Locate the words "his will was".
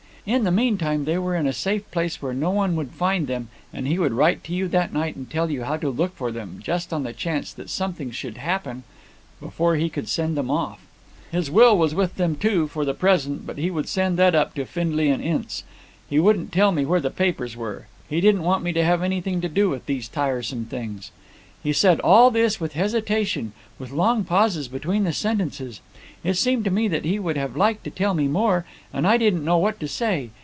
11.31-11.95